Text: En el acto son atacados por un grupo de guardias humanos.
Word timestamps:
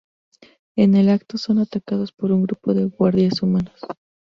En 0.75 0.95
el 0.95 1.09
acto 1.09 1.37
son 1.37 1.59
atacados 1.59 2.11
por 2.11 2.31
un 2.31 2.41
grupo 2.41 2.73
de 2.73 2.85
guardias 2.85 3.43
humanos. 3.43 3.81